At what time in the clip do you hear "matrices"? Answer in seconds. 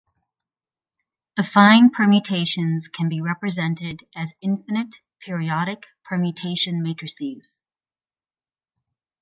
6.81-7.55